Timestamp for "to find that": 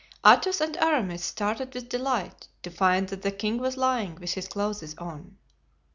2.63-3.21